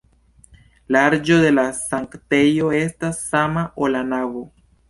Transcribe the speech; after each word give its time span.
Larĝo 0.95 1.37
de 1.43 1.51
la 1.59 1.67
sanktejo 1.81 2.73
estas 2.81 3.23
sama, 3.29 3.67
ol 3.85 3.99
la 3.99 4.03
navo. 4.17 4.47